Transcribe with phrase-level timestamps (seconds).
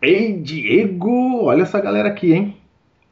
[0.00, 1.44] Ei, Diego!
[1.44, 2.56] Olha essa galera aqui, hein?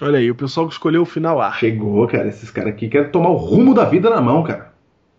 [0.00, 1.52] Olha aí, o pessoal que escolheu o final A.
[1.52, 2.28] Chegou, cara.
[2.28, 4.72] Esses caras aqui querem tomar o rumo da vida na mão, cara.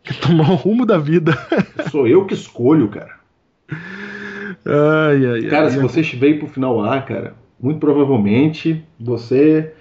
[0.04, 1.32] Quer tomar o rumo da vida.
[1.90, 3.16] Sou eu que escolho, cara.
[4.66, 5.72] Ai, ai, Cara, ai.
[5.72, 9.74] se você veio pro final A, cara, muito provavelmente você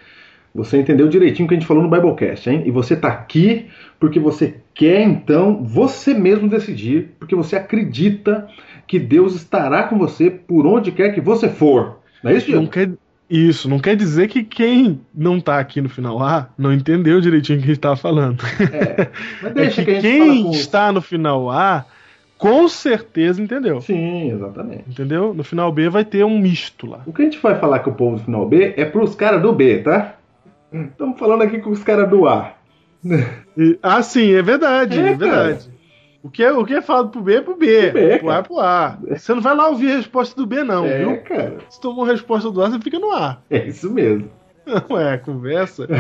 [0.55, 2.63] você entendeu direitinho o que a gente falou no Biblecast, hein?
[2.67, 3.67] E você tá aqui
[3.99, 8.47] porque você quer então você mesmo decidir, porque você acredita
[8.87, 11.99] que Deus estará com você por onde quer que você for.
[12.23, 12.63] Não é isso, Diego?
[12.63, 12.91] Não quer...
[13.31, 17.59] Isso, não quer dizer que quem não tá aqui no final A não entendeu direitinho
[17.59, 18.45] o que a gente tava falando.
[18.71, 19.09] É,
[19.43, 21.87] mas É deixa que que, a gente quem está no final A,
[22.37, 23.81] com certeza entendeu.
[23.81, 24.85] Sim, exatamente.
[24.87, 25.33] Entendeu?
[25.33, 27.01] No final B vai ter um misto lá.
[27.07, 29.41] O que a gente vai falar com o povo do final B é pros caras
[29.41, 30.17] do B, tá?
[30.71, 32.53] Estamos falando aqui com os caras do A.
[33.57, 35.71] E- ah, sim, é verdade, É, é, verdade.
[36.23, 37.91] O que, é, o que é falado pro B é pro B.
[37.91, 38.99] Pro B, pro A é pro A.
[39.09, 41.21] Você não vai lá ouvir a resposta do B, não, é, viu?
[41.23, 41.59] cara.
[41.69, 43.39] Se tomou a resposta do A, você fica no A.
[43.51, 44.31] É isso mesmo.
[44.65, 45.89] Não é conversa.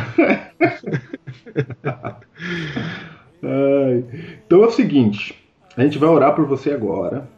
[4.46, 5.36] Então é o seguinte,
[5.76, 7.28] a gente vai orar por você agora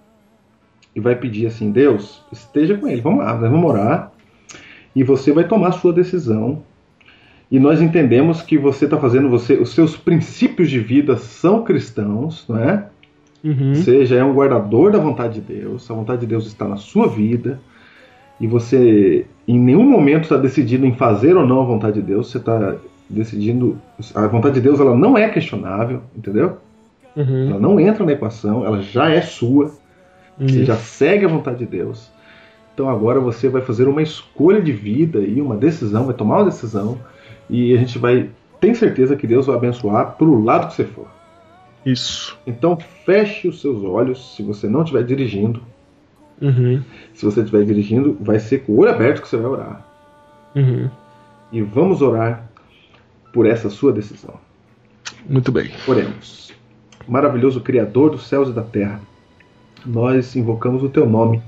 [0.95, 3.01] e vai pedir assim, Deus, esteja com ele.
[3.01, 4.13] Vamos lá, nós vamos orar
[4.95, 6.63] e você vai tomar a sua decisão.
[7.51, 12.45] E nós entendemos que você está fazendo você, os seus princípios de vida são cristãos,
[12.49, 12.87] não é?
[13.45, 13.75] Uhum.
[13.75, 16.77] Você já é um guardador da vontade de Deus, a vontade de Deus está na
[16.77, 17.61] sua vida
[18.41, 22.31] e você em nenhum momento está decidindo em fazer ou não a vontade de Deus,
[22.31, 22.77] você está
[23.09, 23.79] decidindo.
[24.15, 26.57] A vontade de Deus ela não é questionável, entendeu?
[27.15, 27.51] Uhum.
[27.51, 29.73] Ela não entra na equação, ela já é sua,
[30.39, 32.11] você já segue a vontade de Deus.
[32.73, 36.47] Então agora você vai fazer uma escolha de vida e uma decisão, vai tomar uma
[36.47, 36.99] decisão
[37.49, 38.31] e a gente vai.
[38.61, 41.07] Tem certeza que Deus vai abençoar pro lado que você for.
[41.85, 42.39] Isso.
[42.47, 45.63] Então feche os seus olhos se você não estiver dirigindo.
[46.41, 46.83] Uhum.
[47.13, 49.87] Se você estiver dirigindo, vai ser com o olho aberto que você vai orar.
[50.55, 50.89] Uhum.
[51.53, 52.49] E vamos orar
[53.33, 54.35] por essa sua decisão.
[55.29, 55.71] Muito bem.
[55.87, 56.53] Oremos.
[57.07, 59.01] Maravilhoso Criador dos céus e da terra,
[59.85, 61.43] nós invocamos o teu nome,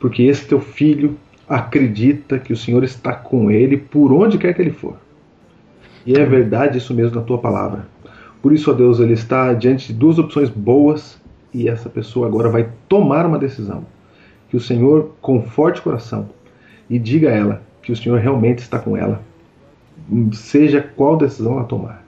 [0.00, 4.62] porque esse teu filho acredita que o Senhor está com ele por onde quer que
[4.62, 4.96] ele for.
[6.06, 7.86] E é verdade isso mesmo na tua palavra.
[8.42, 11.18] Por isso, ó Deus, ele está diante de duas opções boas
[11.52, 13.86] e essa pessoa agora vai tomar uma decisão.
[14.50, 16.28] Que o Senhor conforte o coração
[16.90, 19.22] e diga a ela que o Senhor realmente está com ela,
[20.32, 22.04] seja qual decisão ela tomar.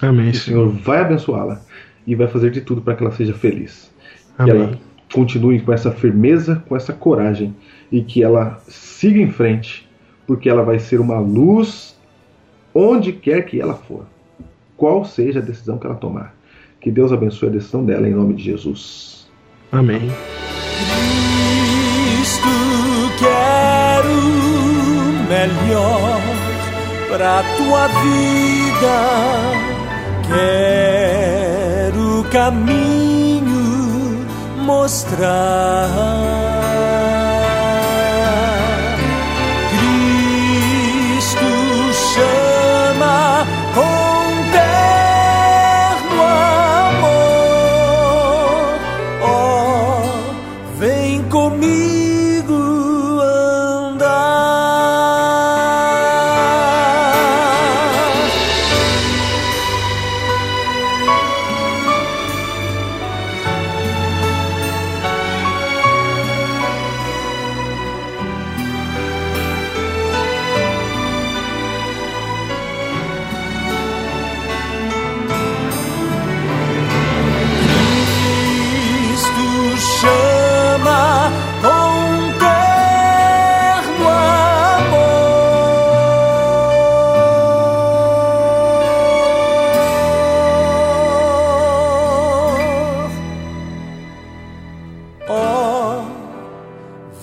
[0.00, 0.30] Amém.
[0.30, 1.60] O Senhor vai abençoá-la
[2.06, 3.92] e vai fazer de tudo para que ela seja feliz.
[4.36, 4.62] Que Amém.
[4.62, 4.78] ela
[5.12, 7.54] continue com essa firmeza, com essa coragem
[7.90, 9.88] e que ela siga em frente,
[10.26, 11.93] porque ela vai ser uma luz
[12.74, 14.04] onde quer que ela for.
[14.76, 16.34] Qual seja a decisão que ela tomar.
[16.80, 19.28] Que Deus abençoe a decisão dela em nome de Jesus.
[19.70, 20.10] Amém.
[22.24, 22.48] Cristo,
[23.18, 26.20] quero o melhor
[27.08, 28.96] pra tua vida.
[30.28, 33.54] Quero o caminho
[34.64, 36.63] mostrar.
[51.54, 52.93] Comigo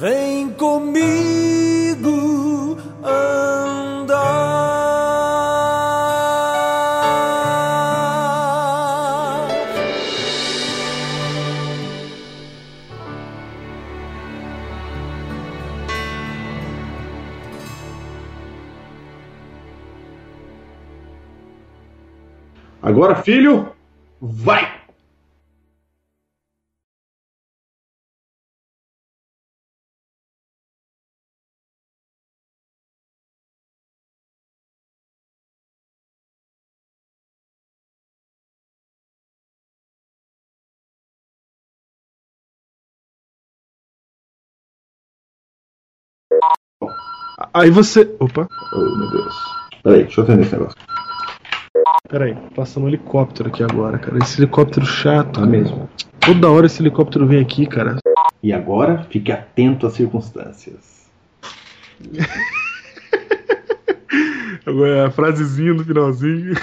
[0.01, 2.09] vem comigo
[3.03, 4.31] andar.
[22.81, 23.71] Agora, filho,
[24.19, 24.80] vai!
[47.53, 48.13] Aí você.
[48.19, 49.33] Opa, Oh, meu Deus.
[49.83, 50.77] Peraí, deixa eu atender esse negócio.
[52.09, 52.35] peraí.
[52.55, 54.17] Passando um helicóptero aqui agora, cara.
[54.19, 55.39] Esse helicóptero chato.
[55.39, 55.89] Tá mesmo.
[56.19, 57.97] Toda hora esse helicóptero vem aqui, cara.
[58.43, 61.09] E agora, fique atento às circunstâncias.
[64.65, 66.53] Agora a frasezinha no finalzinho.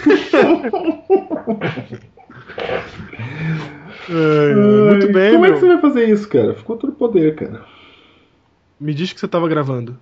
[4.11, 5.55] Ai, muito bem, Como é meu.
[5.55, 6.55] que você vai fazer isso, cara?
[6.55, 7.63] Ficou todo poder, cara.
[8.81, 9.99] Me diz que você tava gravando.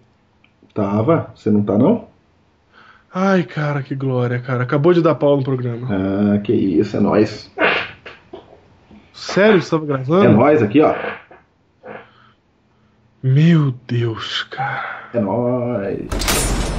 [0.76, 1.31] Tava?
[1.34, 2.05] Você não tá, não?
[3.12, 4.62] Ai, cara, que glória, cara.
[4.64, 5.88] Acabou de dar pau no programa.
[5.90, 7.50] Ah, que isso, é nóis.
[9.14, 10.32] Sério, você tava É gravando?
[10.37, 10.94] nóis aqui, ó.
[13.23, 15.08] Meu Deus, cara.
[15.14, 16.75] É nóis.